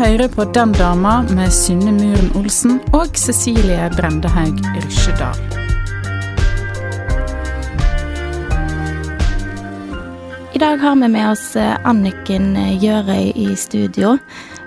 [0.00, 5.36] Du hører på Den dama med Synne Muren Olsen og Cecilie Brendehaug Rysjedal.
[10.56, 14.14] I dag har vi med oss eh, Anniken Gjørøy i studio.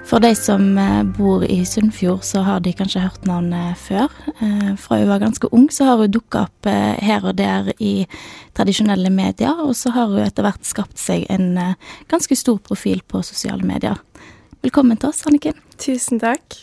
[0.06, 4.14] For de som eh, bor i Sunnfjord, så har de kanskje hørt navnet før.
[4.38, 6.70] Eh, Fra hun var ganske ung, så har hun dukka opp
[7.02, 8.06] her og der i
[8.54, 11.58] tradisjonelle medier, og så har hun etter hvert skapt seg en
[12.06, 13.98] ganske stor profil på sosiale medier.
[14.64, 15.58] Velkommen til oss, Anniken.
[15.76, 16.56] Tusen takk.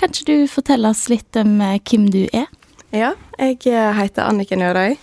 [0.00, 2.46] Kan ikke du fortelle oss litt om eh, hvem du er?
[2.96, 4.94] Ja, jeg eh, heter Anniken Ørøy,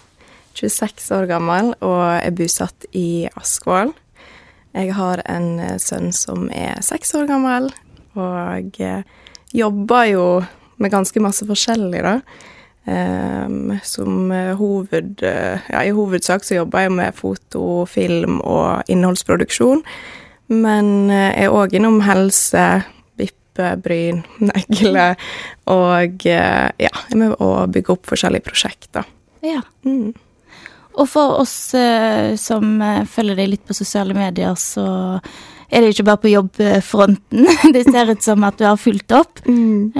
[0.57, 3.91] 26 år gammel og er bosatt i Askvoll.
[4.73, 7.69] Jeg har en eh, sønn som er seks år gammel,
[8.17, 8.81] og
[9.53, 10.25] jobber jo
[10.81, 12.17] med ganske masse forskjellig, da.
[12.83, 15.21] Um, som hoved...
[15.21, 19.85] Ja, i hovedsak så jobber jeg med foto, film og innholdsproduksjon.
[20.51, 22.65] Men jeg er òg innom helse,
[23.19, 25.13] vippe, bryn, negle
[25.71, 29.07] og eh, ja, er med å bygge opp forskjellige prosjekter.
[29.43, 29.61] Ja.
[29.85, 30.13] Mm.
[30.93, 34.85] Og for oss eh, som eh, følger deg litt på sosiale medier, så
[35.69, 37.47] er det ikke bare på jobbfronten.
[37.75, 39.41] Det ser ut som at du har fulgt opp.
[39.47, 39.93] Mm.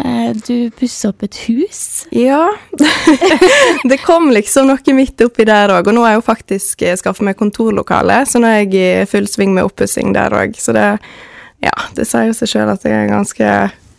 [0.48, 2.06] du pusser opp et hus.
[2.12, 2.46] Ja.
[3.90, 7.26] det kom liksom noe midt oppi der òg, og nå har jeg jo faktisk skaffa
[7.26, 10.58] meg kontorlokale, så nå er jeg i full sving med oppussing der òg.
[10.60, 10.88] Så det,
[11.64, 13.54] ja, det sier jo seg sjøl at jeg er en ganske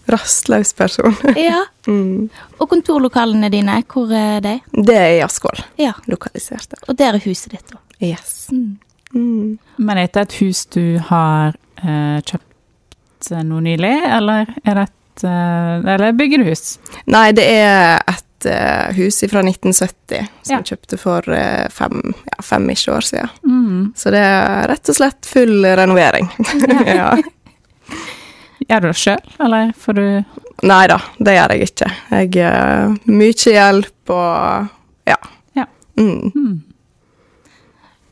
[0.06, 1.14] rastløs person.
[1.36, 1.64] Ja.
[1.86, 2.28] mm.
[2.60, 4.58] Og kontorlokalene dine, hvor er de?
[4.72, 5.92] Det er i Askvoll, Ja.
[6.06, 6.84] lokalisert der.
[6.88, 7.80] Og der er huset ditt, da.
[8.04, 8.48] Yes.
[8.52, 8.76] Mm.
[9.14, 9.58] Mm.
[9.78, 11.60] Men er dette et hus du har eh,
[12.28, 16.78] kjøpt noe nylig, eller er det et eh, Eller bygger du hus?
[17.08, 20.58] Nei, det er et eh, hus fra 1970 som Ja.
[20.58, 21.28] jeg kjøpte for
[21.72, 23.30] fem, ja, fem ikke år siden.
[23.46, 23.92] Mm.
[23.96, 26.28] Så det er rett og slett full renovering.
[26.86, 27.14] ja.
[28.68, 30.06] Gjør du det sjøl, eller får du
[30.64, 31.88] Nei da, det gjør jeg ikke.
[32.14, 34.68] Jeg uh, Mye hjelp og
[35.10, 35.16] ja.
[35.58, 35.64] Ja.
[35.98, 36.30] Mm.
[36.30, 36.54] mm.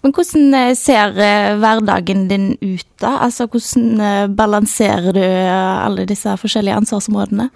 [0.03, 3.17] Men hvordan eh, ser eh, hverdagen din ut, da?
[3.29, 7.49] Altså, hvordan eh, balanserer du alle disse forskjellige ansvarsområdene?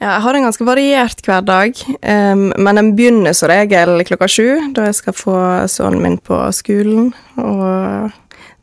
[0.00, 4.46] Ja, jeg har en ganske variert hverdag, um, men den begynner som regel klokka sju,
[4.72, 5.34] da jeg skal få
[5.68, 7.10] sønnen min på skolen.
[7.36, 8.08] Og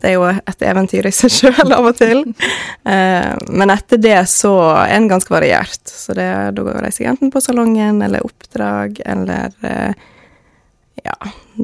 [0.01, 2.23] det er jo et eventyr i seg sjøl av og til.
[2.89, 5.81] Uh, men etter det så er den ganske variert.
[5.85, 6.25] Så det,
[6.57, 9.93] da reiser jeg enten på salongen eller oppdrag eller uh,
[11.05, 11.17] Ja,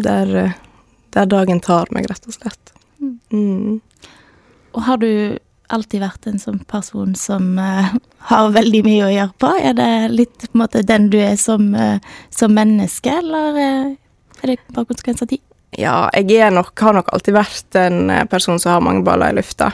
[0.06, 0.63] der, uh,
[1.14, 2.74] der dagen tar meg, rett og slett.
[3.34, 3.82] Mm.
[4.74, 5.38] Og har du
[5.74, 7.94] alltid vært en sånn person som uh,
[8.30, 9.54] har veldig mye å gjøre på?
[9.62, 11.98] Er det litt på en måte den du er som, uh,
[12.34, 13.90] som menneske, eller uh,
[14.42, 15.44] er det bare konsekvens av tid?
[15.74, 19.72] Ja, jeg nok, har nok alltid vært en person som har mange baller i lufta.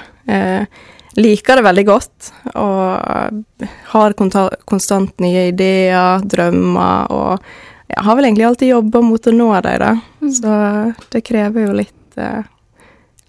[1.19, 7.49] Liker det veldig godt og har konstant nye ideer, drømmer og
[7.89, 9.91] jeg har vel egentlig alltid jobba mot å nå dem, da.
[10.35, 10.53] Så
[11.13, 12.43] det krever jo litt eh,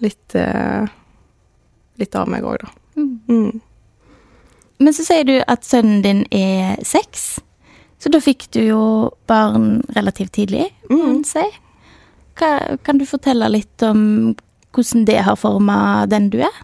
[0.04, 0.86] litt eh,
[2.00, 2.70] litt av meg òg, da.
[3.00, 3.60] Mm.
[4.80, 7.38] Men så sier du at sønnen din er seks,
[8.00, 8.82] så da fikk du jo
[9.28, 11.06] barn relativt tidlig, må Mm.
[11.06, 11.42] man si.
[12.40, 14.34] Hva, kan du fortelle litt om
[14.72, 16.56] hvordan det har forma den du er?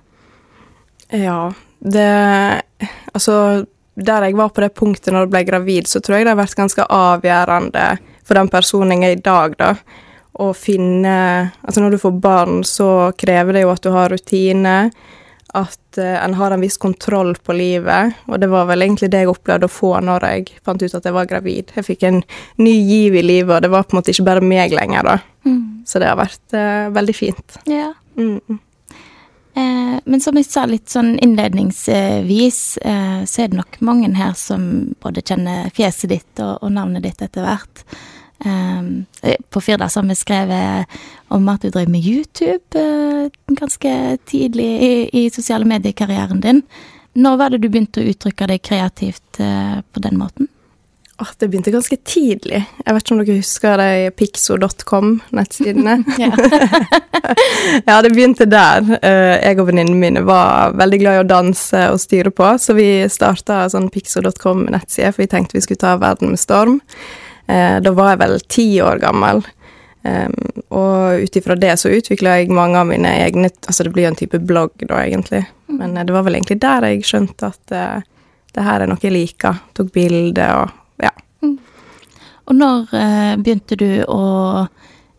[1.12, 2.62] Ja, det
[3.14, 6.34] Altså, der jeg var på det punktet når jeg ble gravid, så tror jeg det
[6.34, 7.86] har vært ganske avgjørende
[8.26, 9.74] for den personen jeg er i dag, da.
[10.36, 11.16] Å finne
[11.62, 14.74] Altså, når du får barn, så krever det jo at du har rutine,
[15.56, 19.22] at uh, en har en viss kontroll på livet, og det var vel egentlig det
[19.24, 21.72] jeg opplevde å få når jeg fant ut at jeg var gravid.
[21.78, 22.20] Jeg fikk en
[22.60, 25.16] ny giv i livet, og det var på en måte ikke bare meg lenger, da.
[25.86, 27.60] Så det har vært uh, veldig fint.
[27.70, 27.94] Ja.
[28.18, 28.60] Mm.
[29.56, 34.34] Eh, men som jeg sa litt sånn innledningsvis, eh, så er det nok mange her
[34.36, 34.66] som
[35.00, 37.84] både kjenner fjeset ditt og, og navnet ditt etter hvert.
[38.44, 40.98] Eh, på Firda har vi skrevet
[41.32, 43.94] om at du drev med YouTube eh, ganske
[44.28, 44.92] tidlig i,
[45.24, 46.60] i sosiale mediekarrieren din.
[47.16, 50.50] Når var det du begynte å uttrykke deg kreativt på den måten?
[51.18, 52.58] Åh, det begynte ganske tidlig.
[52.84, 55.94] Jeg vet ikke om dere husker de pixo.com-nettsidene?
[57.88, 58.84] ja, det begynte der.
[59.00, 62.76] Eh, jeg og venninnene mine var veldig glad i å danse og styre på, så
[62.76, 66.78] vi starta sånn pixo.com-nettside, for vi tenkte vi skulle ta verden med storm.
[67.48, 69.44] Eh, da var jeg vel ti år gammel.
[70.70, 74.12] og ut ifra det så utvikla jeg mange av mine egne Altså det blir jo
[74.12, 75.40] en type blogg, da, egentlig.
[75.66, 78.04] Men det var vel egentlig der jeg skjønte at
[78.54, 79.58] det her er noe jeg liker.
[79.74, 81.12] Tok bilder og ja.
[81.42, 81.56] Mm.
[82.46, 84.22] Og når eh, begynte du å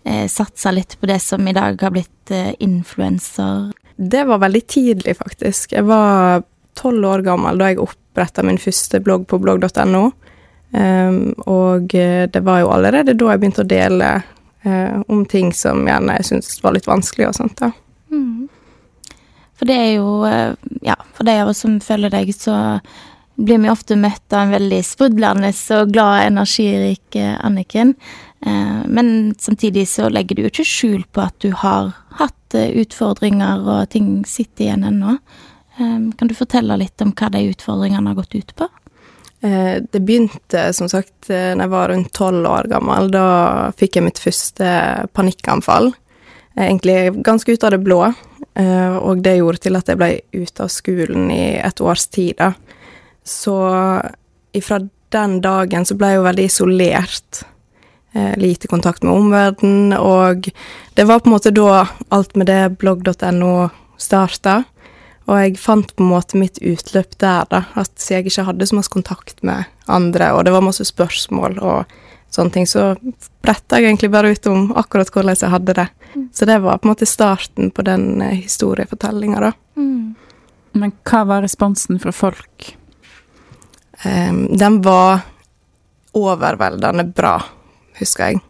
[0.04, 3.74] eh, satse litt på det som i dag har blitt eh, influenser?
[3.98, 5.74] Det var veldig tidlig, faktisk.
[5.74, 6.46] Jeg var
[6.78, 10.06] tolv år gammel da jeg oppretta min første blogg på blogg.no.
[10.68, 14.10] Um, ehm, og eh, det var jo allerede da jeg begynte å dele
[14.68, 17.58] uh, om ting som gjerne jeg syntes var litt vanskelig og sånt.
[17.64, 17.72] da.
[18.12, 18.48] Mm.
[19.58, 20.54] For det er jo eh,
[20.86, 22.54] Ja, for de av oss som følger deg, så
[23.38, 27.94] blir vi ofte møtt av en veldig sprudlende og glad, energirik eh, Anniken.
[28.46, 32.74] Eh, men samtidig så legger du jo ikke skjul på at du har hatt eh,
[32.82, 35.20] utfordringer, og ting sitter igjen ennå.
[35.78, 38.66] Kan du fortelle litt om hva de utfordringene har gått ut på?
[39.38, 43.12] Det begynte som sagt da jeg var rundt tolv år gammel.
[43.14, 43.26] Da
[43.78, 44.72] fikk jeg mitt første
[45.14, 45.92] panikkanfall.
[46.58, 48.00] Egentlig ganske ut av det blå.
[49.06, 52.34] Og det gjorde til at jeg ble ute av skolen i et års tid.
[52.42, 52.56] da.
[53.28, 53.58] Så
[54.56, 54.80] ifra
[55.12, 57.44] den dagen så ble jeg jo veldig isolert.
[58.16, 60.48] Eh, lite kontakt med omverdenen, og
[60.96, 63.52] det var på en måte da alt med det blogg.no
[64.00, 64.62] starta.
[65.28, 67.66] Og jeg fant på en måte mitt utløp der, da.
[67.76, 71.98] At jeg ikke hadde så masse kontakt med andre, og det var masse spørsmål og
[72.32, 72.94] sånne ting, så
[73.44, 75.88] bretta jeg egentlig bare ut om akkurat hvordan jeg hadde det.
[76.16, 76.26] Mm.
[76.34, 79.54] Så det var på en måte starten på den eh, historiefortellinga, da.
[79.76, 80.16] Mm.
[80.78, 82.77] Men hva var responsen fra folk?
[84.06, 85.26] Um, den var
[86.18, 87.40] overveldende bra,
[88.00, 88.44] husker jeg.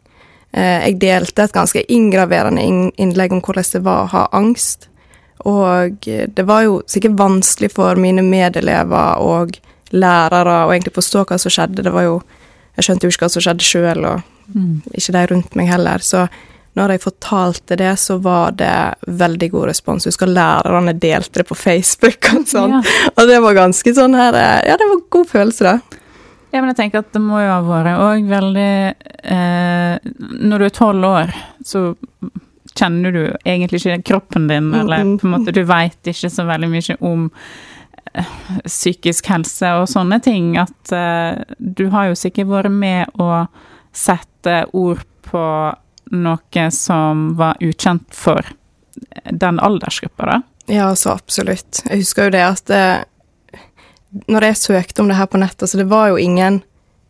[0.55, 2.65] Uh, jeg delte et ganske inngraverende
[2.97, 4.89] innlegg om hvordan det var å ha angst.
[5.47, 9.59] Og det var jo sikkert vanskelig for mine medelever og
[9.93, 11.85] lærere å egentlig forstå hva som skjedde.
[11.85, 12.21] Det var jo
[12.77, 14.73] Jeg skjønte jo ikke hva som skjedde sjøl, og mm.
[14.93, 16.03] ikke de rundt meg heller.
[16.05, 16.27] Så
[16.77, 18.73] når jeg fortalte det, så var det
[19.19, 20.05] veldig god respons.
[20.05, 22.77] Jeg husker lærerne delte det på Facebook og sånn.
[22.77, 22.97] Ja.
[23.15, 26.03] Og det var ganske sånn her Ja, det var god følelse, da.
[26.53, 28.73] Ja, men jeg tenker at det må jo ha vært òg veldig
[29.35, 30.11] eh,
[30.47, 31.33] Når du er tolv år,
[31.67, 31.89] så
[32.77, 36.69] kjenner du egentlig ikke kroppen din, eller på en måte du veit ikke så veldig
[36.71, 37.25] mye om
[38.13, 38.31] eh,
[38.65, 40.53] psykisk helse og sånne ting.
[40.61, 43.47] At eh, du har jo sikkert vært med å
[43.97, 45.43] sette ord på
[46.11, 48.45] noe som var ukjent for
[49.31, 50.41] den aldersgruppa, da?
[50.67, 51.83] Ja, så absolutt.
[51.87, 53.05] Jeg husker jo det at det,
[54.27, 56.61] Når jeg søkte om det her på nettet, så det var jo ingen,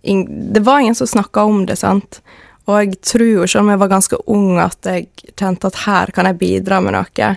[0.02, 2.22] ingen Det var ingen som snakka om det, sant?
[2.68, 5.08] Og jeg tror jo, selv om jeg var ganske ung, at jeg
[5.40, 7.30] kjente at her kan jeg bidra med noe.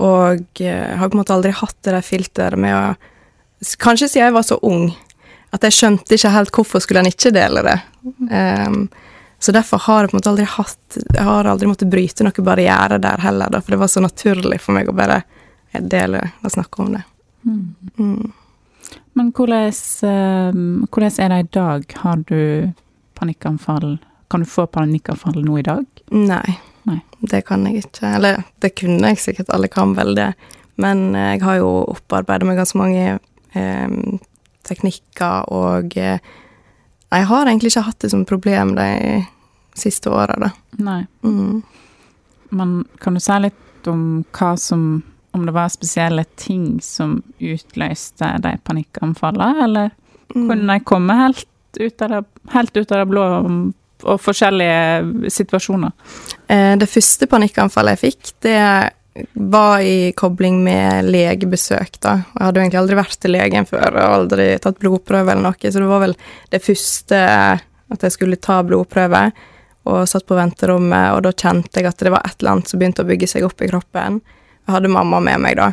[0.00, 2.84] Og jeg har på en måte aldri hatt det der filteret med å
[3.76, 4.86] Kanskje siden jeg var så ung
[5.52, 7.74] at jeg skjønte ikke helt hvorfor skulle en ikke dele det.
[8.32, 8.86] Um,
[9.40, 12.44] så derfor har jeg på en måte aldri hatt Jeg har aldri måttet bryte noen
[12.44, 15.22] barriere der heller, da, for det var så naturlig for meg å bare
[15.72, 17.02] dele og snakke om det.
[17.48, 17.62] Mm.
[17.96, 18.32] Mm.
[19.16, 19.72] Men hvordan,
[20.10, 20.60] eh,
[20.90, 21.94] hvordan, er det i dag?
[22.02, 22.72] Har du
[23.14, 23.98] panikkanfall?
[24.30, 25.86] Kan du få panikkanfall nå i dag?
[26.10, 27.00] Nei, Nei.
[27.20, 28.12] det kan jeg ikke.
[28.18, 30.34] Eller det kunne jeg sikkert, alle kan vel det.
[30.76, 33.18] Men eh, jeg har jo opparbeida meg ganske mange
[33.56, 33.96] eh,
[34.68, 36.20] teknikker og eh,
[37.18, 38.90] jeg har egentlig ikke hatt det som problem de
[39.78, 40.50] siste åra, da.
[40.82, 41.02] Nei.
[41.24, 41.62] Mm.
[42.50, 48.32] Men kan du si litt om hva som Om det var spesielle ting som utløste
[48.42, 49.92] de panikkanfallene, eller
[50.34, 50.48] mm.
[50.48, 53.26] kunne de komme helt ut av det, helt ut av det blå
[54.02, 55.92] og forskjellige situasjoner?
[56.50, 58.56] Eh, det første panikkanfallet jeg fikk, det
[59.32, 62.12] var i kobling med legebesøk, da.
[62.34, 65.58] Jeg hadde jo egentlig aldri vært til legen før og aldri tatt blodprøve eller noe,
[65.72, 66.14] så det var vel
[66.52, 67.22] det første
[67.90, 69.30] at jeg skulle ta blodprøve,
[69.90, 72.78] og satt på venterommet, og da kjente jeg at det var et eller annet som
[72.78, 74.20] begynte å bygge seg opp i kroppen.
[74.68, 75.70] Jeg hadde mamma med meg da,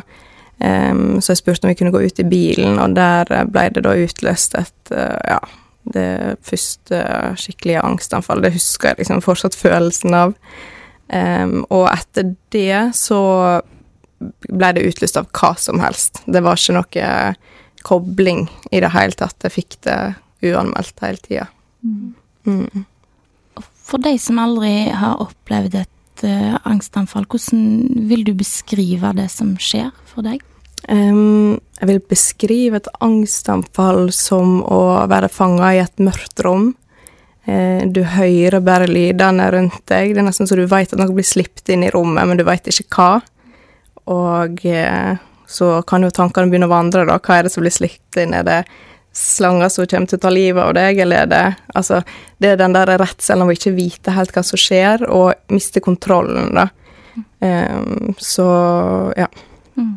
[0.64, 3.84] um, så jeg spurte om vi kunne gå ut i bilen, og der ble det
[3.86, 5.38] da utløst et uh, ja,
[5.94, 6.08] det
[6.44, 7.04] første
[7.38, 8.48] skikkelige angstanfallet.
[8.48, 10.34] Det husker jeg liksom fortsatt følelsen av.
[11.08, 13.20] Um, og etter det så
[14.18, 16.22] ble det utlyst av hva som helst.
[16.26, 17.12] Det var ikke noe
[17.86, 19.38] kobling i det hele tatt.
[19.46, 19.98] Jeg fikk det
[20.44, 21.46] uanmeldt hele tida.
[21.84, 22.14] Mm.
[22.48, 22.84] Mm.
[23.88, 29.54] For de som aldri har opplevd et uh, angstanfall, hvordan vil du beskrive det som
[29.62, 30.42] skjer for deg?
[30.88, 36.72] Um, jeg vil beskrive et angstanfall som å være fanga i et mørkt rom.
[37.48, 40.12] Uh, du hører bare lydene rundt deg.
[40.12, 42.44] Det er nesten så du vet at noe blir sluppet inn i rommet, men du
[42.48, 43.10] vet ikke hva.
[44.08, 45.16] Og uh,
[45.48, 47.16] så kan jo tankene begynne å vandre, da.
[47.16, 48.36] Hva er det som blir sluppet inn?
[48.36, 48.62] Er det
[49.18, 52.02] slanger som kommer til å ta livet av deg, eller er det Altså,
[52.38, 55.82] det er den der redselen av å ikke vite helt hva som skjer, og miste
[55.84, 56.68] kontrollen, da.
[57.40, 58.46] Um, så
[59.18, 59.26] ja.
[59.78, 59.96] Mm.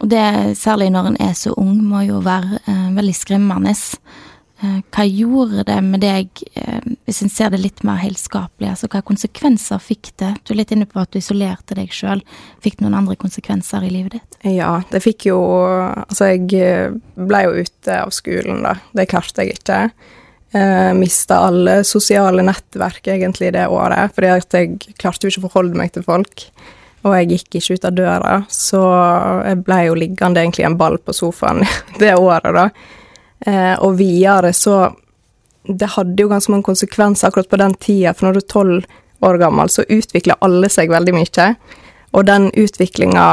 [0.00, 0.24] Og det,
[0.56, 3.74] særlig når en er så ung, må jo være uh, veldig skremmende.
[4.60, 8.68] Eh, hva gjorde det med deg, eh, hvis en ser det litt mer helskapelig?
[8.74, 10.34] Altså, hva konsekvenser fikk det?
[10.44, 12.20] Du er litt inne på at du isolerte deg sjøl.
[12.60, 14.40] Fikk det noen andre konsekvenser i livet ditt?
[14.44, 18.76] Ja, det fikk jo Altså, jeg eh, ble jo ute av skolen, da.
[18.92, 19.80] Det klarte jeg ikke.
[20.52, 25.48] Eh, Mista alle sosiale nettverk egentlig det året, fordi at jeg klarte jo ikke å
[25.48, 26.50] forholde meg til folk
[27.00, 28.80] og jeg gikk ikke ut av døra, så
[29.46, 31.62] jeg ble jo liggende egentlig en ball på sofaen
[32.02, 32.66] det året, da.
[33.46, 34.90] Eh, og videre så
[35.64, 38.84] Det hadde jo ganske mange konsekvenser akkurat på den tida, for når du er tolv
[39.20, 41.48] år gammel, så utvikler alle seg veldig mye.
[42.16, 43.26] Og den utviklinga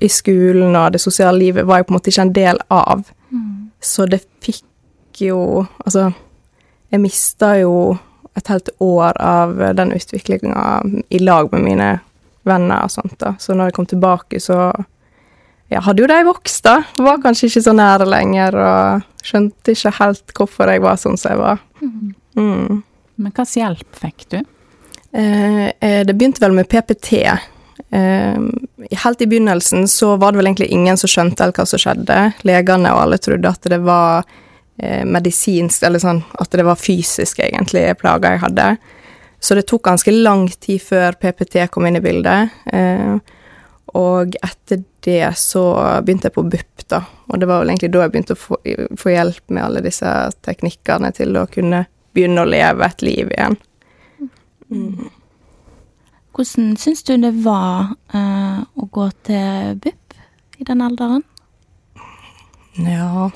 [0.00, 3.02] i skolen og det sosiale livet var jeg på en måte ikke en del av.
[3.34, 3.72] Mm.
[3.82, 4.62] Så det fikk
[5.26, 6.12] jo Altså,
[6.90, 7.98] jeg mista jo
[8.36, 11.90] et helt år av den utviklinga i lag med mine
[12.48, 13.34] venner og sånt, da.
[13.38, 14.70] Så når jeg kom tilbake, så
[15.72, 16.80] ja, hadde jo de vokst, da.
[17.00, 21.34] Var kanskje ikke så nære lenger, og skjønte ikke helt hvorfor jeg var sånn som
[21.34, 21.62] jeg var.
[21.82, 22.82] Mm.
[22.82, 22.82] Men
[23.22, 24.38] Men slags hjelp fikk du?
[25.12, 27.12] Eh, eh det begynte vel med PPT.
[27.92, 28.38] Eh,
[29.04, 32.18] helt i begynnelsen så var det vel egentlig ingen som skjønte helt hva som skjedde.
[32.48, 34.24] Legene og alle trodde at det var
[34.78, 38.68] eh, medisinsk, eller sånn at det var fysisk, egentlig, plager jeg hadde.
[39.42, 42.52] Så det tok ganske lang tid før PPT kom inn i bildet.
[42.72, 43.16] Eh,
[43.98, 45.64] og etter det så
[46.04, 47.02] begynte jeg på BUP, da.
[47.28, 48.58] Og det var vel egentlig da jeg begynte å få,
[48.98, 50.12] få, hjelp med alle disse
[50.46, 51.84] teknikkene til å kunne
[52.16, 53.58] begynne å leve et liv igjen.
[54.72, 55.10] Mm.
[56.32, 60.16] Hvordan syns du det var uh, å gå til BUP
[60.62, 61.26] i den alderen?
[62.72, 63.28] Ja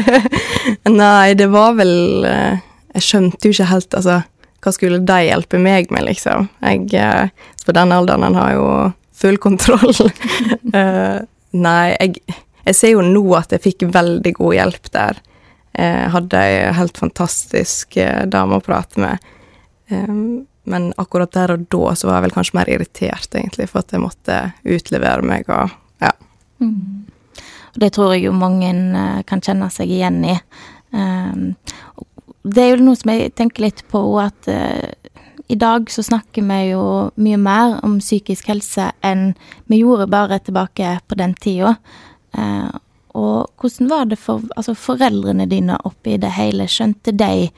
[1.00, 2.58] Nei, det var vel uh,
[2.92, 4.18] Jeg skjønte jo ikke helt, altså
[4.60, 6.50] hva skulle de hjelpe meg med, liksom?
[6.60, 8.66] Jeg, Så på den alderen har jo
[9.20, 9.94] full kontroll.
[10.74, 11.18] uh,
[11.66, 12.22] nei, jeg,
[12.64, 15.20] jeg, ser jo nå at jeg fikk veldig god hjelp der.
[15.80, 19.30] Jeg hadde ei helt fantastisk uh, dame å prate med.
[19.90, 23.82] Um, men akkurat der og da så var jeg vel kanskje mer irritert, egentlig, for
[23.82, 25.72] at jeg måtte utlevere meg og
[26.02, 26.12] ja.
[26.62, 27.06] Mm.
[27.80, 28.70] Det tror jeg jo mange
[29.30, 30.34] kan kjenne seg igjen i.
[30.90, 31.52] Um,
[32.42, 34.48] det er jo noe som jeg tenker litt på, at
[35.50, 36.82] i dag så snakker vi jo
[37.18, 39.32] mye mer om psykisk helse enn
[39.66, 41.74] vi gjorde bare tilbake på den tida.
[42.38, 42.70] Eh,
[43.18, 46.68] og hvordan var det for altså foreldrene dine oppi det hele?
[46.70, 47.48] Skjønte de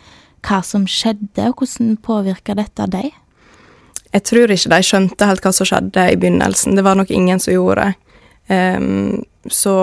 [0.43, 3.13] hva som skjedde, og hvordan påvirka dette deg?
[4.13, 6.77] Jeg tror ikke de skjønte helt hva som skjedde i begynnelsen.
[6.77, 7.93] Det var nok ingen som gjorde.
[8.49, 9.23] Um,
[9.53, 9.75] så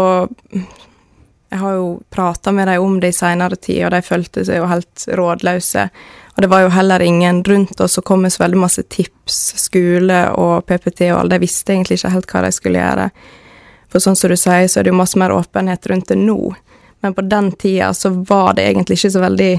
[1.50, 4.60] jeg har jo prata med dem om det i seinere tid, og de følte seg
[4.60, 5.88] jo helt rådløse.
[6.36, 9.39] Og det var jo heller ingen rundt oss som kom med så veldig masse tips,
[9.58, 11.34] skole og PPT og alle.
[11.36, 13.10] De visste egentlig ikke helt hva de skulle gjøre.
[13.89, 16.38] For sånn som du sier, så er det jo masse mer åpenhet rundt det nå.
[17.01, 19.51] Men på den tida så var det egentlig ikke så veldig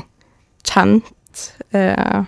[0.70, 1.44] kjent,
[1.74, 2.22] eh,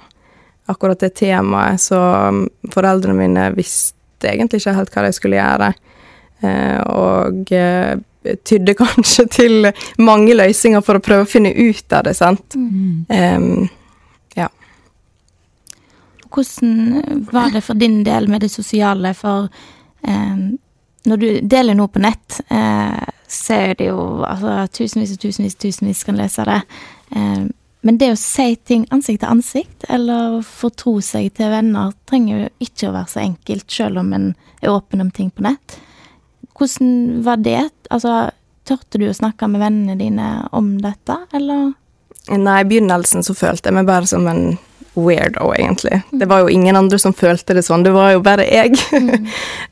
[0.66, 1.80] akkurat det temaet.
[1.80, 5.74] Så um, foreldrene mine visste egentlig ikke helt hva de skulle gjøre.
[6.42, 9.70] Eh, og eh, tydde kanskje til
[10.02, 12.56] mange løsninger for å prøve å finne ut av det, sant.
[12.56, 13.06] Mm.
[13.08, 13.70] Um,
[14.38, 14.48] ja.
[16.32, 19.48] Hvordan var det for din del med det sosiale, for
[20.08, 20.44] um,
[21.08, 25.58] når du deler noe på nett, uh, så er det jo altså, tusenvis og tusenvis
[25.60, 26.62] tusenvis kan lese det.
[27.16, 27.50] Um,
[27.82, 32.50] men det å si ting ansikt til ansikt, eller fortro seg til venner, trenger jo
[32.62, 34.28] ikke å være så enkelt, selv om en
[34.62, 35.80] er åpen om ting på nett.
[36.58, 37.70] Hvordan var det?
[37.90, 38.30] Altså,
[38.68, 41.72] tørte du å snakke med vennene dine om dette, eller?
[42.30, 44.52] Nei, i begynnelsen så følte jeg meg bare som en
[44.94, 46.02] weirdo, egentlig.
[46.10, 48.76] Det var jo ingen andre som følte det sånn, det var jo bare jeg.
[48.92, 49.26] Mm.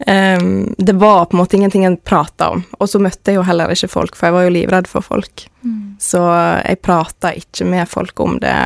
[0.41, 2.65] um, det var på en måte ingenting jeg prata om.
[2.79, 5.45] Og så møtte jeg jo heller ikke folk, for jeg var jo livredd for folk.
[5.63, 5.97] Mm.
[6.01, 8.57] Så jeg prata ikke med folk om det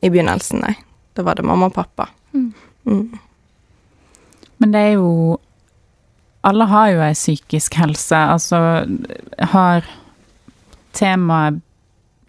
[0.00, 0.76] i begynnelsen, nei.
[1.14, 2.08] Da var det mamma og pappa.
[2.34, 2.52] Mm.
[2.86, 3.04] mm.
[4.62, 5.36] Men det er jo
[6.44, 8.16] alle har jo ei psykisk helse.
[8.16, 8.58] Altså,
[9.54, 9.86] har
[10.92, 11.62] temaet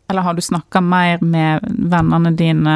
[0.08, 2.74] Eller har du snakka mer med vennene dine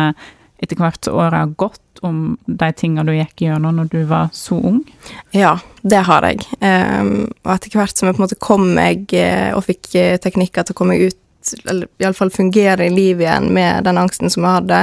[0.58, 4.58] etter hvert året har gått, om de tingene du gikk gjennom når du var så
[4.58, 4.80] ung?
[5.32, 6.42] Ja, det har jeg.
[6.58, 10.18] Um, og etter hvert som jeg på en måte kom meg eh, og fikk eh,
[10.18, 14.34] teknikker til å komme meg ut, eller iallfall fungere i livet igjen med den angsten
[14.34, 14.82] som jeg hadde,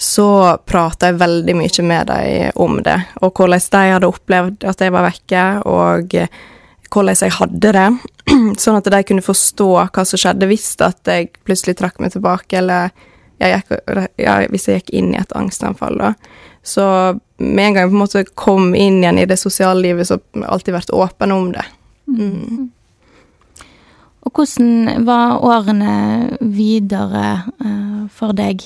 [0.00, 4.82] så prata jeg veldig mye med dem om det, og hvordan de hadde opplevd at
[4.82, 6.16] jeg var vekke, og
[6.94, 7.88] hvordan jeg hadde det,
[8.62, 12.58] sånn at de kunne forstå hva som skjedde hvis at jeg plutselig trakk meg tilbake,
[12.58, 12.90] eller
[13.42, 13.78] jeg gikk,
[14.22, 16.14] ja, hvis jeg gikk inn i et angstanfall, da.
[16.64, 16.84] Så
[17.36, 20.16] med en gang jeg på en måte kom inn igjen i det sosiale livet, så
[20.16, 21.64] har jeg alltid vært åpen om det.
[22.08, 22.70] Mm.
[24.24, 25.96] Og hvordan var årene
[26.40, 27.26] videre
[27.60, 28.64] uh, for deg?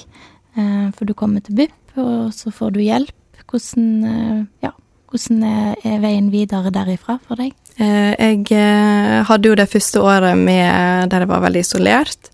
[0.58, 3.14] Uh, for du kommer til BUP, og så får du hjelp.
[3.48, 4.74] Hvordan, uh, ja,
[5.08, 7.54] hvordan er veien videre derifra for deg?
[7.78, 12.32] Jeg hadde jo det første året med, der jeg var veldig isolert.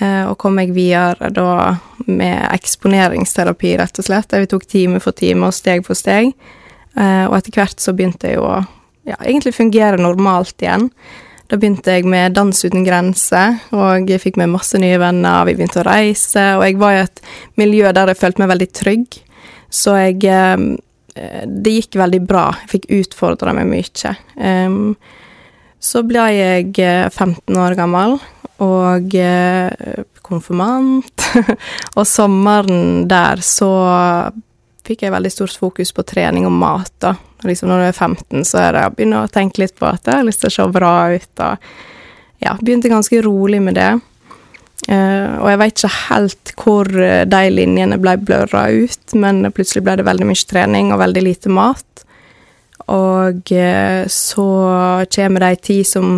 [0.00, 1.76] Eh, og kom jeg videre da
[2.08, 4.30] med eksponeringsterapi, rett og slett.
[4.32, 6.32] Der vi tok time for time og steg for steg.
[6.96, 8.62] Eh, og etter hvert så begynte jeg å
[9.08, 10.88] ja, egentlig fungere normalt igjen.
[11.50, 15.42] Da begynte jeg med Dans uten grenser, og jeg fikk med masse nye venner.
[15.48, 17.22] Vi begynte å reise, og jeg var i et
[17.58, 19.16] miljø der jeg følte meg veldig trygg.
[19.70, 22.44] Så jeg eh, Det gikk veldig bra.
[22.62, 24.14] Jeg fikk utfordra meg mye.
[25.80, 28.14] Så ble jeg 15 år gammel
[28.62, 31.26] og eh, konfirmant.
[31.98, 33.72] og sommeren der så
[34.86, 37.16] fikk jeg veldig stort fokus på trening og mat, da.
[37.46, 40.06] Liksom når du er 15, så er det å begynne å tenke litt på at
[40.06, 43.90] jeg har lyst til å se bra ut, og ja, begynte ganske rolig med det.
[44.88, 46.88] Uh, og jeg veit ikke helt hvor
[47.28, 51.52] de linjene ble blørra ut, men plutselig ble det veldig mye trening og veldig lite
[51.52, 52.04] mat.
[52.90, 54.48] Og uh, så
[55.14, 56.16] kommer det ei tid som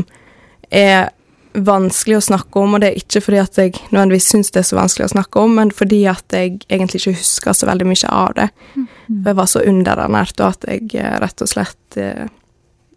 [0.73, 1.11] er
[1.53, 4.69] vanskelig å snakke om, og det er ikke fordi at jeg nødvendigvis syns det er
[4.69, 8.13] så vanskelig å snakke om, men fordi at jeg egentlig ikke husker så veldig mye
[8.13, 8.49] av det.
[8.75, 8.87] Mm.
[9.09, 12.25] For jeg var så underernært, og at jeg eh, rett og slett eh,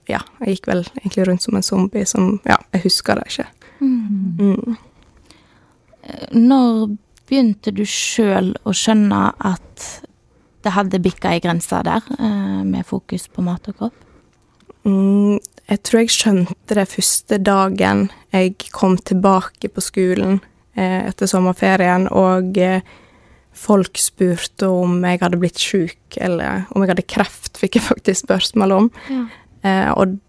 [0.05, 3.47] Ja, jeg gikk vel egentlig rundt som en zombie som Ja, jeg husker det ikke.
[3.81, 4.37] Mm.
[4.39, 4.75] Mm.
[6.37, 6.95] Når
[7.25, 9.87] begynte du sjøl å skjønne at
[10.65, 14.01] det hadde bikka ei grense der, eh, med fokus på mat og kropp?
[14.85, 20.37] Mm, jeg tror jeg skjønte det første dagen jeg kom tilbake på skolen
[20.77, 22.85] eh, etter sommerferien, og eh,
[23.55, 28.27] folk spurte om jeg hadde blitt sjuk, eller om jeg hadde kreft, fikk jeg faktisk
[28.27, 28.89] spørsmål om.
[29.09, 29.23] Ja.
[29.65, 30.19] Eh, og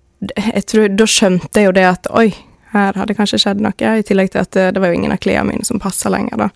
[0.70, 2.31] tror, da skjønte jeg jo det at oi,
[2.72, 5.20] her hadde kanskje skjedd noe, i tillegg til at det, det var jo ingen av
[5.22, 6.49] klærne mine som passa lenger, da.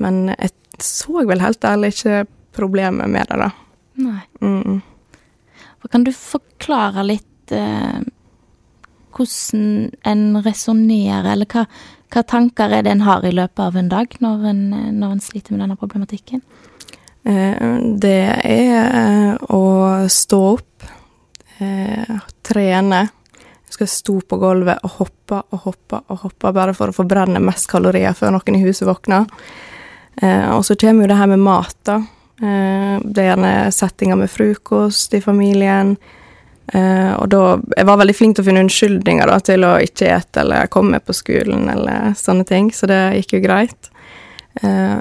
[0.00, 2.22] Men jeg så vel helt ærlig ikke
[2.56, 3.50] problemet med det, da.
[4.00, 4.22] Nei.
[4.40, 4.78] Mm.
[5.90, 8.00] Kan du forklare litt eh,
[9.16, 11.66] hvordan en resonnerer, eller hva,
[12.12, 14.62] hva, tanker er det en har i løpet av en dag når en,
[14.98, 16.42] når en sliter med denne problematikken?
[17.24, 19.64] Eh, det er eh, å
[20.08, 20.86] stå opp,
[21.58, 22.14] eh,
[22.46, 23.00] trene.
[23.70, 27.42] Jeg skal stå på gulvet og hoppe og hoppe og hoppe bare for å forbrenne
[27.44, 29.28] mest kalorier før noen i huset våkner.
[30.20, 31.94] Og så kommer jo det her med mat, da.
[32.36, 35.94] Det er gjerne settinger med frokost i familien.
[36.74, 37.44] Uh, og da
[37.76, 41.00] Jeg var veldig flink til å finne unnskyldninger da, til å ikke ete eller komme
[41.02, 43.90] på skolen eller sånne ting, så det gikk jo greit.
[44.62, 45.00] Uh,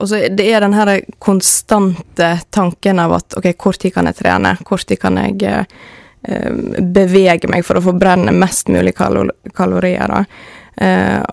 [0.00, 0.90] og så det er den her
[1.22, 4.56] konstante tanken av at OK, hvor tid kan jeg trene?
[4.66, 10.10] Hvor tid kan jeg uh, bevege meg for å forbrenne mest mulig kalor kalorier?
[10.10, 10.24] da?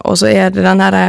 [0.03, 1.03] og så er det den herre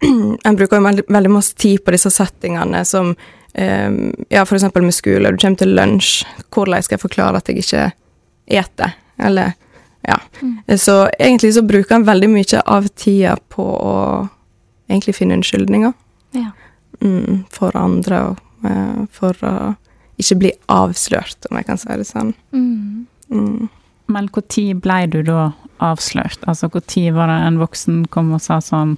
[0.48, 3.10] En bruker jo veldig, veldig masse tid på disse settingene som
[3.54, 5.30] Um, ja, eksempel med skole.
[5.30, 6.24] Du kommer til lunsj.
[6.50, 7.84] Hvordan skal jeg forklare at jeg ikke
[8.46, 8.96] eter?
[9.18, 9.54] Eller
[10.04, 10.18] Ja.
[10.42, 10.78] Mm.
[10.78, 13.94] Så egentlig så bruker han veldig mye av tida på å
[14.90, 15.94] egentlig finne unnskyldninger.
[16.36, 16.50] Ja.
[17.00, 19.54] Mm, for andre, og uh, for å
[20.20, 22.34] ikke bli avslørt, om jeg kan si det sånn.
[22.52, 23.06] Mm.
[23.32, 23.70] Mm.
[24.12, 26.44] Men når ble du da avslørt?
[26.46, 28.96] Altså når var det en voksen kom og sa sånn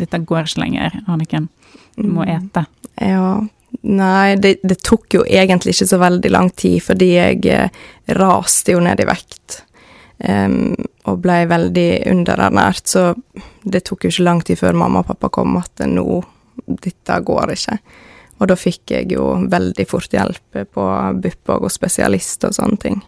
[0.00, 1.50] Dette går ikke lenger, Anniken.
[1.96, 2.30] Du må mm.
[2.32, 2.62] ete.
[2.96, 3.42] Ja,
[3.80, 7.82] Nei, det, det, tok jo egentlig ikke så veldig lang tid, fordi jeg eh,
[8.18, 9.62] raste jo ned i vekt.
[10.22, 10.76] Um,
[11.10, 13.08] og ble veldig underernært, så
[13.64, 16.20] det tok jo ikke lang tid før mamma og pappa kom at nå,
[16.84, 17.78] dette går ikke.
[18.38, 20.86] Og da fikk jeg jo veldig fort hjelp på
[21.24, 23.02] BUP og spesialist og sånne ting.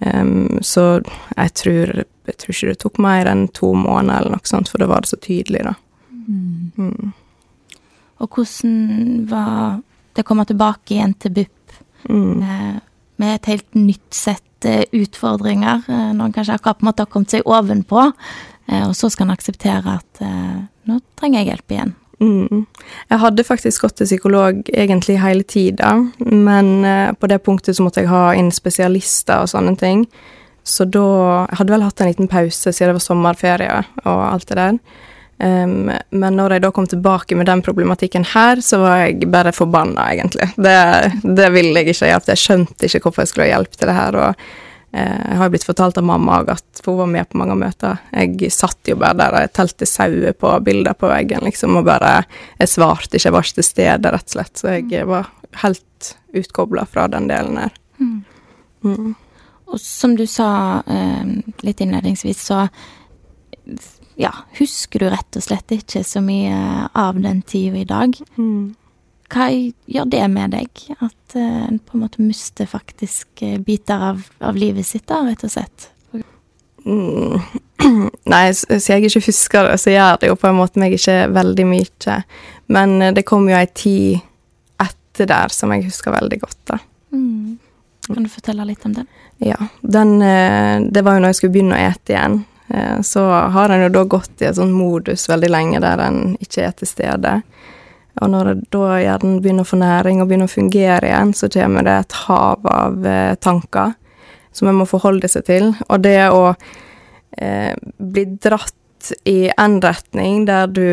[0.00, 1.00] Um, så
[1.36, 4.80] jeg tror, jeg tror ikke det tok mer enn to måneder eller noe sånt, for
[4.80, 5.74] da var det så tydelig, da.
[6.24, 7.12] Mm.
[8.22, 9.80] Og hvordan var
[10.14, 12.42] det å komme tilbake igjen til BUP mm.
[12.42, 12.76] Eh,
[13.22, 17.06] med et helt nytt sett eh, utfordringer, eh, når en kanskje akkurat på en måte
[17.06, 18.10] har kommet seg ovenpå,
[18.64, 20.20] og så skal en akseptere at
[20.88, 21.90] nå trenger jeg hjelp igjen.
[22.22, 22.66] Mm.
[23.10, 27.84] Jeg hadde faktisk gått til psykolog egentlig hele tida, men eh, på det punktet så
[27.84, 30.06] måtte jeg ha inn spesialister og sånne ting.
[30.64, 31.04] Så da
[31.50, 34.78] Jeg hadde vel hatt en liten pause siden det var sommerferie og alt det der.
[35.38, 39.54] Um, men når jeg da kom tilbake med den problematikken her, så var jeg bare
[39.54, 40.50] forbanna, egentlig.
[40.56, 40.76] Det,
[41.22, 42.36] det ville jeg ikke hjelpe.
[42.36, 44.20] Jeg skjønte ikke hvorfor jeg skulle ha hjelp til det her.
[44.20, 44.44] og
[44.94, 47.98] uh, jeg har blitt fortalt av mamma òg at hun var med på mange møter.
[48.14, 52.20] Jeg satt jo bare der og telte sauer på bilder på veggen, liksom, og bare
[52.60, 54.54] Jeg svarte ikke, jeg var ikke til stede, rett og slett.
[54.60, 55.32] Så jeg var
[55.64, 57.74] helt utkobla fra den delen her.
[57.98, 58.24] Mm.
[58.84, 59.14] Mm.
[59.66, 61.30] Og som du sa eh,
[61.64, 62.66] litt innledningsvis, så
[64.14, 68.14] ja, husker du rett og slett ikke så mye av den tida i dag.
[68.38, 68.74] Mm.
[69.34, 74.10] Hva gjør det med deg, at uh, en på en måte mister faktisk uh, biter
[74.12, 75.88] av, av, livet sitt, da, rett og slett?
[76.84, 77.40] Mm.
[78.32, 81.24] Nei, så jeg ikke husker det, så gjør det jo på en måte meg ikke
[81.34, 82.20] veldig mye.
[82.70, 84.22] Men uh, det kom jo ei tid
[84.84, 86.78] etter der som jeg husker veldig godt, da.
[87.14, 87.58] Mm.
[88.04, 89.06] Kan du fortelle litt om den?
[89.40, 89.56] Ja.
[89.80, 92.42] Den Det var jo når jeg skulle begynne å ete igjen.
[93.04, 93.20] Så
[93.52, 96.72] har en jo da gått i et sånt modus veldig lenge der en ikke er
[96.78, 97.34] til stede.
[98.22, 101.86] Og når da hjernen begynner å få næring og begynner å fungere igjen, så kommer
[101.86, 103.92] det et hav av eh, tanker
[104.54, 105.72] som en må forholde seg til.
[105.88, 108.74] Og det å eh, bli dratt
[109.28, 110.86] i en retning der du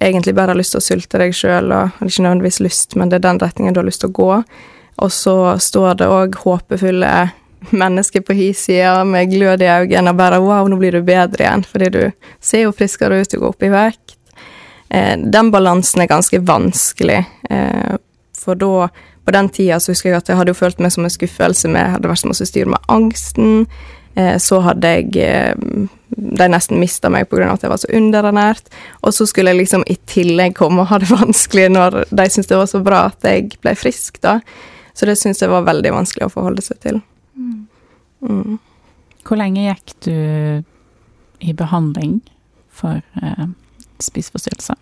[0.00, 3.18] egentlig bare har lyst til å sulte deg sjøl, og ikke nødvendigvis lyst, men det
[3.18, 4.30] er den retningen du har lyst til å gå,
[4.98, 7.12] og så står det òg håpefulle
[7.70, 11.44] mennesker på hi side med glød i øynene og bare 'wow, nå blir du bedre
[11.44, 14.18] igjen', fordi du ser jo friskere ut, du går opp i vekt
[14.90, 17.96] Eh, den balansen er ganske vanskelig, eh,
[18.38, 18.88] for da
[19.24, 21.68] på den tida så husker jeg at jeg hadde jo følt meg som en skuffelse
[21.68, 23.66] med hadde vært som å styr med angsten.
[24.16, 27.52] Eh, så hadde jeg De nesten mista meg pga.
[27.52, 28.64] at jeg var så underernært.
[29.02, 32.48] Og så skulle jeg liksom i tillegg komme og ha det vanskelig når de syntes
[32.48, 34.40] det var så bra at jeg ble frisk, da.
[34.94, 37.02] Så det syns jeg var veldig vanskelig å forholde seg til.
[38.24, 38.58] Mm.
[39.26, 40.18] Hvor lenge gikk du
[41.44, 42.20] i behandling
[42.72, 43.48] for eh,
[44.02, 44.78] spiseforstyrrelser?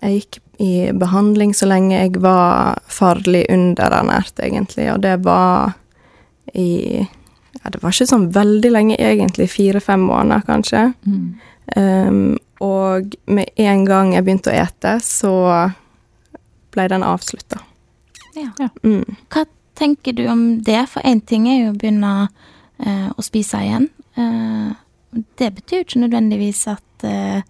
[0.00, 5.74] Jeg gikk i behandling så lenge jeg var farlig underernært, egentlig, og det var
[6.54, 7.06] i
[7.60, 9.48] Ja, det var ikke sånn veldig lenge, egentlig.
[9.50, 10.84] Fire-fem måneder, kanskje.
[11.04, 11.24] Mm.
[11.76, 15.32] Um, og med en gang jeg begynte å ete, så
[16.72, 17.58] ble den avslutta.
[18.38, 18.70] Ja.
[18.86, 19.02] Mm.
[19.34, 19.44] Hva
[19.76, 20.78] tenker du om det?
[20.94, 22.48] For én ting er jo å begynne uh,
[22.80, 23.88] å spise igjen.
[24.18, 24.72] Uh,
[25.38, 27.40] det betyr jo ikke nødvendigvis at uh,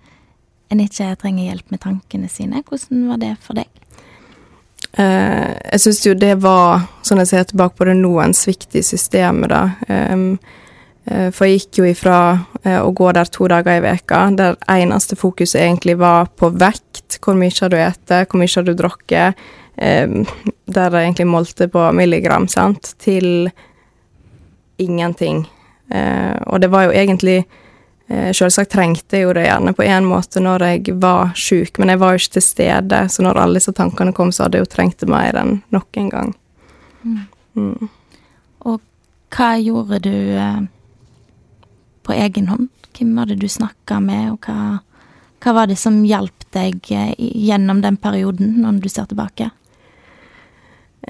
[0.71, 2.62] en ikke trenger hjelp med tankene sine.
[2.66, 3.69] Hvordan var det for deg?
[4.99, 8.75] Uh, jeg syns jo det var, sånn jeg ser tilbake på det nå, en svikt
[8.79, 9.62] i systemet, da.
[10.11, 10.33] Um,
[11.11, 12.16] for jeg gikk jo ifra
[12.85, 17.35] å gå der to dager i veka, der eneste fokuset egentlig var på vekt, hvor
[17.40, 19.40] mye har du spist, hvor mye har du drukket,
[19.81, 20.29] der
[20.95, 23.49] jeg egentlig målte på milligram, sant, til
[24.81, 25.47] ingenting.
[26.47, 27.45] og det var jo egentlig
[28.11, 31.93] Eh, Selvsagt trengte jeg jo det gjerne på en måte når jeg var sjuk, men
[31.93, 34.66] jeg var jo ikke til stede, så når alle disse tankene kom, så hadde jeg
[34.66, 36.33] jo trengt det mer enn nok en gang.
[37.05, 37.21] Mm.
[37.55, 37.90] Mm.
[38.66, 38.81] Og
[39.31, 40.61] hva gjorde du eh,
[42.03, 42.66] på egen hånd?
[42.99, 44.81] Hvem var det du snakka med, og hva,
[45.45, 49.53] hva var det som hjalp deg eh, gjennom den perioden, når du ser tilbake?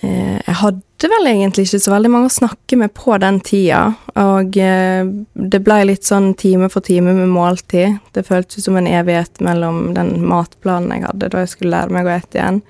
[0.04, 3.94] Eh, jeg hadde vel egentlig ikke så veldig mange å snakke med på den tida,
[4.20, 7.96] og eh, det blei litt sånn time for time med måltid.
[8.12, 12.08] Det føltes som en evighet mellom den matplanen jeg hadde da jeg skulle lære meg
[12.08, 12.60] å ete igjen.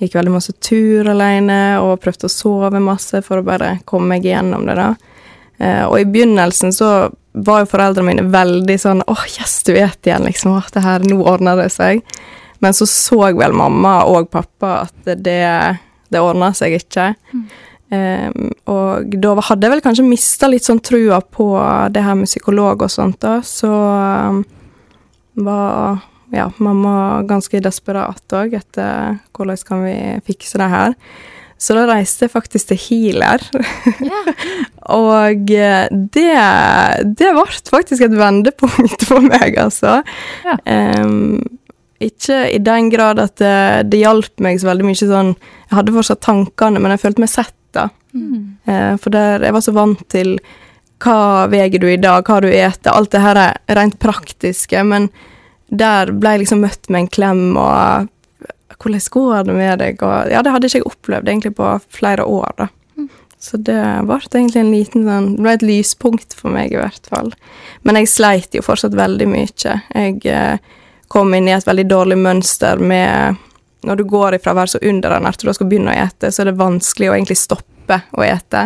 [0.00, 4.26] Gikk veldig masse tur alene og prøvde å sove masse for å bare komme meg
[4.26, 4.90] igjennom det, da.
[5.60, 6.90] Eh, og i begynnelsen så
[7.32, 10.56] var jo foreldrene mine veldig sånn åh, oh, yes, du vet igjen, liksom.
[10.58, 12.02] Åh, det her, nå ordner det seg.
[12.64, 15.44] Men så så vel mamma og pappa at det
[16.10, 17.12] det ordna seg ikke.
[17.32, 17.48] Mm.
[17.90, 21.48] Um, og da hadde jeg vel kanskje mista litt sånn trua på
[21.90, 23.70] det her med psykolog og sånt, da, så
[24.30, 24.44] um,
[25.42, 25.98] var
[26.30, 29.96] ja, mamma ganske desperat òg etter hvordan kan vi
[30.28, 30.96] fikse det her.
[31.60, 33.42] Så da reiste jeg faktisk til Healer.
[34.00, 34.30] Yeah.
[35.02, 36.30] og eh, det,
[37.20, 39.98] det ble faktisk et vendepunkt for meg, altså.
[40.46, 41.04] Yeah.
[41.04, 41.59] Um,
[42.00, 45.94] ikke i den grad at det, det hjalp meg så veldig mye sånn Jeg hadde
[45.94, 47.88] fortsatt tankene, men jeg følte meg sett, da.
[48.16, 48.56] Mm.
[48.64, 50.38] Eh, for der, jeg var så vant til
[51.00, 55.08] hva veier du i dag, hva du eter, alt det her er rent praktiske, men
[55.70, 58.08] der ble jeg liksom møtt med en klem og
[58.80, 60.02] hvordan går det med deg?
[60.02, 62.68] Og ja, det hadde ikke jeg opplevd egentlig på flere år, da.
[62.96, 63.08] Mm.
[63.40, 67.08] Så det ble egentlig en liten sånn Det ble et lyspunkt for meg, i hvert
[67.12, 67.32] fall.
[67.84, 69.76] Men jeg sleit jo fortsatt veldig mye.
[69.94, 70.72] Jeg eh,
[71.10, 73.34] kom inn i et veldig dårlig mønster med
[73.86, 76.38] når du går ifra å være så underernært og du skal begynne å ete, så
[76.42, 78.62] er det vanskelig å egentlig stoppe å ete.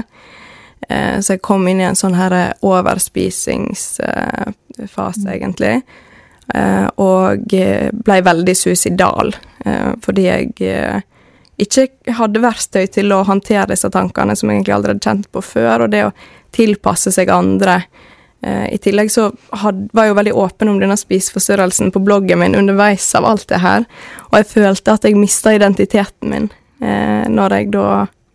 [0.89, 2.33] Eh, så jeg kom inn i en sånn her
[2.67, 5.75] overspisingsfase, egentlig.
[6.55, 7.55] Eh, og
[8.05, 11.01] blei veldig suicidal, eh, fordi jeg eh,
[11.57, 15.41] ikke hadde verktøy til å håndtere disse tankene som jeg egentlig aldri hadde kjent på
[15.45, 16.17] før, og det å
[16.55, 17.75] tilpasse seg andre.
[18.45, 22.43] Eh, I tillegg så had, var jeg jo veldig åpen om denne spiseforstyrrelsen på bloggen
[22.43, 23.87] min underveis av alt det her,
[24.29, 26.49] og jeg følte at jeg mista identiteten min
[26.85, 27.87] eh, når jeg da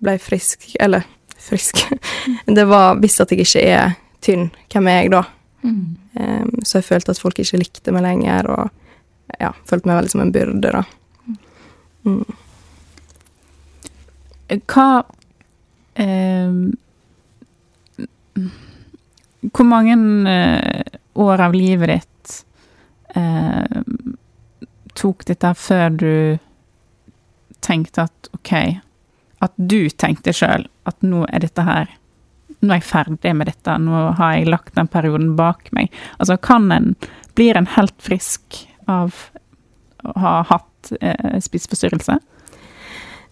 [0.02, 1.06] ble frisk, eller
[1.38, 1.84] frisk
[2.58, 3.94] Det var visst at jeg ikke er
[4.26, 4.50] tynn.
[4.72, 5.22] Hvem er jeg da?
[5.62, 5.86] Mm.
[6.20, 10.12] Um, så jeg følte at folk ikke likte meg lenger, og ja, følte meg veldig
[10.12, 10.84] som en byrde, da.
[12.10, 12.26] Mm.
[14.74, 14.90] Hva
[16.02, 16.50] eh,
[19.42, 19.96] Hvor mange
[20.30, 22.34] eh, år av livet ditt
[23.16, 23.80] eh,
[25.00, 26.14] tok dette før du
[27.64, 28.54] tenkte at OK
[29.46, 31.92] At du tenkte sjøl at nå er dette her
[32.60, 35.94] Nå er jeg ferdig med dette, nå har jeg lagt den perioden bak meg.
[36.20, 36.90] Altså, kan en
[37.40, 39.16] Blir en helt frisk av
[40.04, 42.18] å ha hatt eh, spiseforstyrrelse?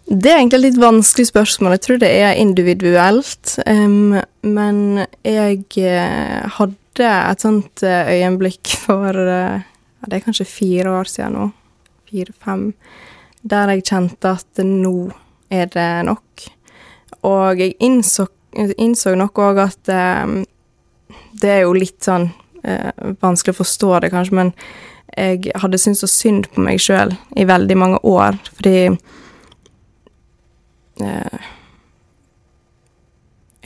[0.07, 1.73] Det er egentlig et litt vanskelig spørsmål.
[1.75, 3.57] Jeg tror det er individuelt.
[3.67, 4.15] Um,
[4.47, 4.77] men
[5.27, 9.65] jeg uh, hadde et sånt uh, øyeblikk for uh,
[10.07, 11.49] Det er kanskje fire år siden nå.
[12.07, 12.71] Fire-fem.
[13.43, 15.11] Der jeg kjente at nå
[15.51, 16.47] er det nok.
[17.27, 19.91] Og jeg innså, innså nok òg at
[20.23, 20.39] um,
[21.35, 22.31] Det er jo litt sånn
[23.21, 24.49] vanskelig å forstå det, kanskje, men
[25.15, 29.21] jeg hadde syntes så synd på meg sjøl i veldig mange år, fordi Eh,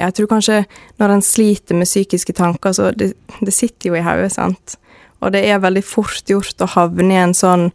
[0.01, 0.59] jeg tror kanskje
[1.01, 4.77] når en sliter med psykiske tanker, så det, det sitter jo i hodet, sant.
[5.21, 7.67] Og det er veldig fort gjort å havne i en sånn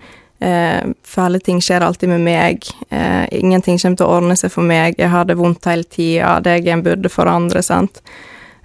[0.42, 2.66] eh, Fæle ting skjer alltid med meg.
[2.90, 4.98] Eh, ingenting kommer til å ordne seg for meg.
[4.98, 6.40] Jeg har det vondt hele tida.
[6.42, 8.02] Det en burde for andre, sant.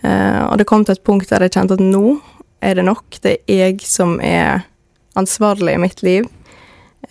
[0.01, 2.17] Eh, og det kom til et punkt der jeg kjente at nå
[2.61, 3.21] er det nok.
[3.21, 4.65] Det er jeg som er
[5.19, 6.29] ansvarlig i mitt liv.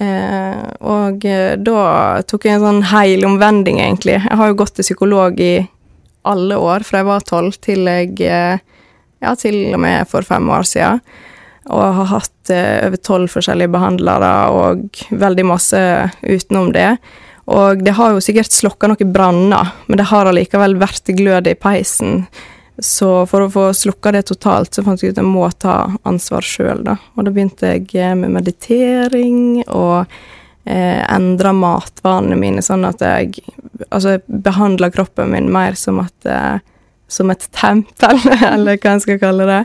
[0.01, 1.81] Eh, og eh, da
[2.25, 4.17] tok jeg en sånn heil omvending, egentlig.
[4.17, 5.55] Jeg har jo gått til psykolog i
[6.29, 8.67] alle år, fra jeg var tolv til jeg eh,
[9.21, 11.03] Ja, til og med for fem år siden.
[11.69, 15.81] Og har hatt eh, over tolv forskjellige behandlere og veldig masse
[16.25, 16.95] utenom det.
[17.53, 21.57] Og det har jo sikkert slokka noen branner, men det har allikevel vært glød i
[21.59, 22.23] peisen
[22.81, 25.77] så for å få slukka det totalt, så fant jeg ut at jeg må ta
[26.09, 26.97] ansvar sjøl, da.
[27.17, 30.07] Og da begynte jeg med meditering og
[30.65, 33.45] eh, endra matvanene mine, sånn at jeg
[33.89, 36.61] altså behandla kroppen min mer som, at, eh,
[37.09, 38.21] som et tempel,
[38.55, 39.63] eller hva en skal kalle det.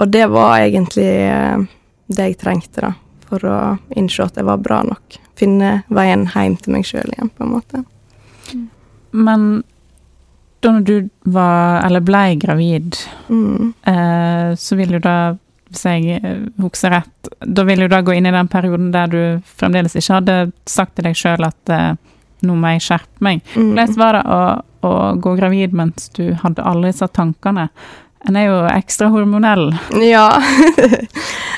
[0.00, 1.66] Og det var egentlig eh,
[2.12, 2.94] det jeg trengte, da,
[3.28, 3.58] for å
[3.96, 5.20] innse at jeg var bra nok.
[5.38, 7.84] Finne veien hjem til meg sjøl igjen, på en måte.
[9.14, 9.62] Men
[10.64, 12.96] da når du var, eller blei gravid,
[13.28, 13.72] mm.
[13.92, 15.16] eh, så vil jo da,
[15.70, 19.12] hvis jeg eh, husker rett, da vil jo da gå inn i den perioden der
[19.12, 19.20] du
[19.60, 20.38] fremdeles ikke hadde
[20.70, 21.90] sagt til deg sjøl at eh,
[22.44, 23.42] nå må jeg skjerpe meg.
[23.54, 23.72] Mm.
[23.72, 24.40] Hvordan var det å,
[24.84, 27.68] å, gå gravid mens du hadde alle disse tankene?
[28.24, 29.70] En er jo ekstra hormonell.
[30.04, 30.28] Ja.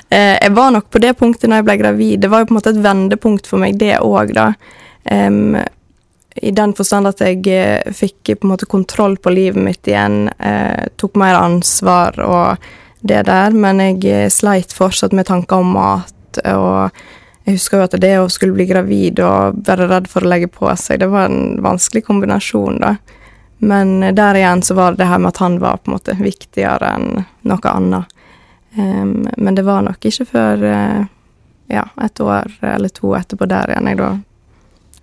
[0.06, 2.20] Eh, jeg var nok på det punktet når jeg ble gravid.
[2.22, 4.44] Det var jo på en måte et vendepunkt for meg, det òg, da.
[5.10, 5.56] Um,
[6.42, 10.28] i den forstand at jeg eh, fikk på en måte kontroll på livet mitt igjen,
[10.38, 12.66] eh, tok mer ansvar og
[13.06, 16.90] det der, men jeg eh, sleit fortsatt med tanker om mat, og
[17.46, 20.50] jeg husker jo at det å skulle bli gravid og være redd for å legge
[20.52, 22.96] på seg, det var en vanskelig kombinasjon, da.
[23.64, 26.16] Men der igjen så var det det her med at han var på en måte
[26.18, 28.10] viktigere enn noe annet.
[28.76, 31.06] Um, men det var nok ikke før uh,
[31.72, 34.10] ja, et år eller to etterpå der igjen jeg da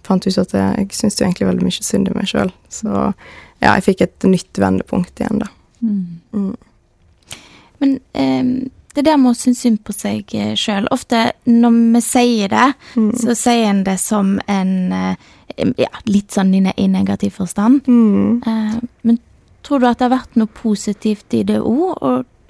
[0.03, 2.51] fant ut at jeg syns jo egentlig veldig mye synd i meg sjøl.
[2.71, 5.49] Så ja, jeg fikk et nytt vendepunkt igjen, da.
[5.83, 6.21] Mm.
[6.33, 7.37] Mm.
[7.83, 8.53] Men um,
[8.93, 12.67] det der med å synes synd på seg eh, sjøl Ofte når vi sier det,
[12.95, 13.09] mm.
[13.23, 15.31] så sier en det som en uh,
[15.79, 17.87] ja, litt sånn i negativ forstand.
[17.89, 19.19] Uh, men
[19.65, 21.97] tror du at det har vært noe positivt i det òg?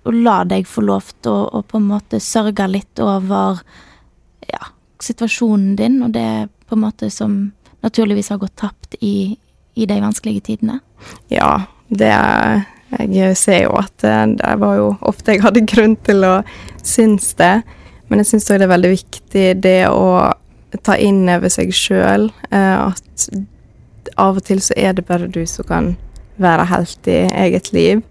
[0.03, 3.61] Å la deg få lov til å, på en måte sørge litt over
[4.49, 4.65] ja,
[5.03, 7.37] situasjonen din, og det på en måte som
[7.83, 9.35] naturligvis har gått tapt i,
[9.75, 10.79] i de vanskelige tidene?
[11.33, 12.63] Ja, det er
[12.93, 16.35] Jeg ser jo at eh, det var jo ofte jeg hadde grunn til å
[16.85, 17.63] synes det.
[18.07, 20.29] Men jeg syns òg det er veldig viktig det å
[20.85, 23.27] ta inn over seg sjøl eh, at
[24.21, 25.93] av og til så er det bare du som kan
[26.37, 28.03] være helt i eget liv.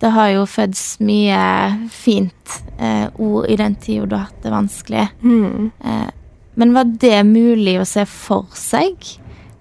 [0.00, 1.42] Det har jo fødts mye
[1.92, 5.06] fint eh, ord i den tida du har hatt det vanskelig.
[5.20, 5.70] Mm.
[6.54, 8.96] Men var det mulig å se for seg?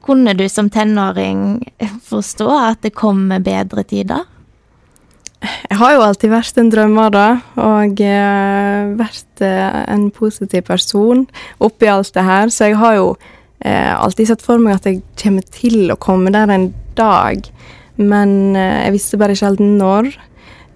[0.01, 1.61] Kunne du som tenåring
[2.07, 4.25] forstå at det kommer bedre tider?
[5.41, 7.27] Jeg har jo alltid vært en drømmer, da,
[7.57, 11.23] og eh, vært eh, en positiv person
[11.63, 12.51] oppi alt det her.
[12.53, 13.07] Så jeg har jo
[13.65, 17.49] eh, alltid sett for meg at jeg kommer til å komme der en dag,
[17.97, 20.11] men eh, jeg visste bare ikke helt når.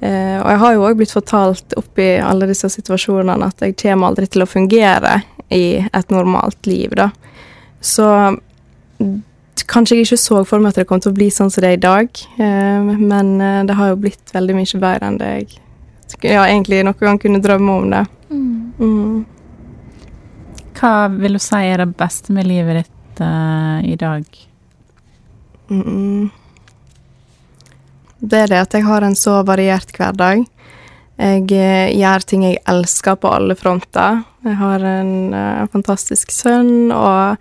[0.02, 4.10] Eh, og jeg har jo òg blitt fortalt oppi alle disse situasjonene at jeg kommer
[4.10, 5.20] aldri til å fungere
[5.54, 7.10] i et normalt liv, da.
[7.82, 8.08] Så
[9.70, 11.74] kanskje jeg ikke så for meg at det kom til å bli sånn som det
[11.74, 15.32] er i dag, eh, men eh, det har jo blitt veldig mye bedre enn det
[15.32, 15.62] jeg
[16.22, 18.06] ja, egentlig noen gang kunne drømme om det.
[18.30, 18.74] Mm.
[18.80, 19.26] Mm.
[20.76, 24.26] Hva vil du si er det beste med livet ditt uh, i dag?
[25.70, 26.30] Mm.
[28.20, 30.46] Det er det at jeg har en så variert hverdag.
[31.16, 34.24] Jeg uh, gjør ting jeg elsker på alle fronter.
[34.44, 37.40] Jeg har en uh, fantastisk sønn og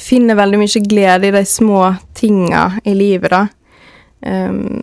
[0.00, 1.86] finner veldig mye glede i de små
[2.18, 3.46] tinga i livet, da.
[4.24, 4.82] Um,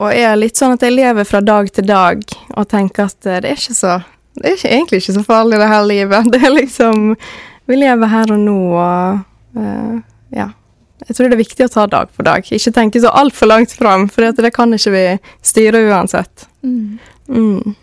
[0.00, 2.22] og er litt sånn at jeg lever fra dag til dag
[2.56, 4.00] og tenker at det er ikke så
[4.40, 6.28] Det er ikke, egentlig ikke så farlig, det her livet.
[6.32, 7.10] Det er liksom
[7.66, 10.00] Vi lever her og nå, og uh,
[10.34, 10.48] ja.
[11.08, 12.46] Jeg tror det er viktig å ta dag for dag.
[12.52, 15.04] Ikke tenke så altfor langt fram, for det kan ikke vi
[15.46, 16.48] styre uansett.
[16.62, 16.98] Mm.
[17.30, 17.76] Mm.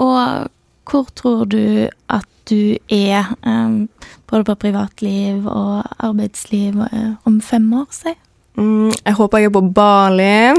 [0.00, 0.50] Og
[0.90, 3.88] hvor tror du at du er, um,
[4.30, 8.14] både på privatliv og arbeidsliv, uh, om fem år, si?
[8.60, 10.52] Mm, jeg håper jeg er på Bali.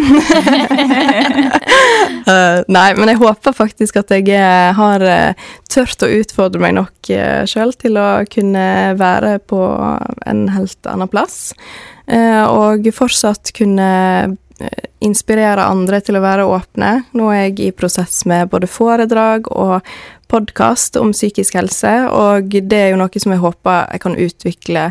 [2.26, 7.12] uh, nei, men jeg håper faktisk at jeg har uh, tørt å utfordre meg nok
[7.14, 8.66] uh, sjøl til å kunne
[8.98, 9.62] være på
[10.26, 11.54] en helt annen plass.
[12.12, 13.92] og fortsatt kunne
[15.02, 16.92] inspirere andre til å være åpne.
[17.18, 19.80] Nå er jeg i prosess med både foredrag og
[20.32, 24.84] podkast om psykisk helse, og det er jo noe som jeg håper jeg kan utvikle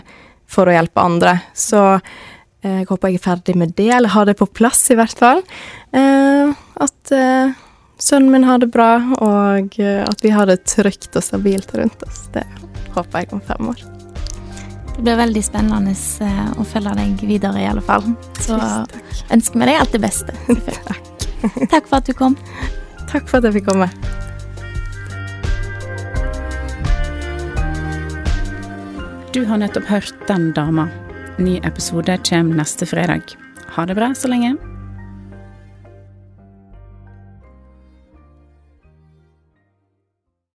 [0.50, 1.36] for å hjelpe andre.
[1.54, 2.29] Så eh,
[2.60, 5.40] jeg håper jeg er ferdig med det, eller har det på plass, i hvert fall.
[5.96, 6.50] Eh,
[6.84, 7.54] at eh,
[8.00, 12.04] sønnen min har det bra, og eh, at vi har det trygt og stabilt rundt
[12.04, 12.26] oss.
[12.34, 12.44] Det
[12.96, 13.86] håper jeg om fem år.
[14.90, 18.04] Det blir veldig spennende eh, å følge deg videre, i alle fall.
[18.44, 18.58] Så
[19.32, 20.36] ønsker vi deg alt det beste.
[20.90, 21.06] Takk.
[21.72, 22.36] Takk for at du kom.
[23.08, 23.88] Takk for at jeg fikk komme.
[29.30, 30.88] Du har nettopp hørt Den dama.
[31.40, 33.22] Ny episode kommer neste fredag.
[33.72, 34.56] Ha det bra så lenge.